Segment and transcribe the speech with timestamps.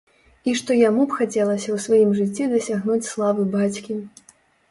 [0.51, 3.99] І што яму б хацелася ў сваім жыцці дасягнуць славы бацькі.